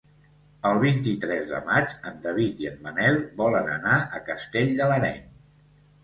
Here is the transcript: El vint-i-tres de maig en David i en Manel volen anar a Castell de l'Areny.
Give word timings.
El 0.67 0.79
vint-i-tres 0.83 1.43
de 1.49 1.57
maig 1.67 1.91
en 2.11 2.15
David 2.23 2.63
i 2.63 2.67
en 2.69 2.79
Manel 2.85 3.19
volen 3.41 3.69
anar 3.73 3.99
a 4.17 4.23
Castell 4.31 4.73
de 4.81 4.89
l'Areny. 4.93 5.21